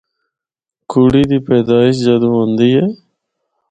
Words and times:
کڑی 0.91 1.23
دی 1.29 1.37
پیدائش 1.47 1.95
جدوں 2.05 2.33
ہوندی 2.35 2.69
اے۔ 2.77 2.85